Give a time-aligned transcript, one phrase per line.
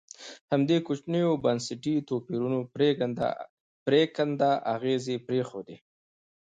[0.51, 2.59] همدې کوچنیو بنسټي توپیرونو
[4.39, 5.77] پرېکنده اغېزې پرېښودې.